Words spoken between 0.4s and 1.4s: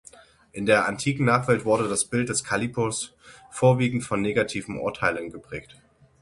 In der antiken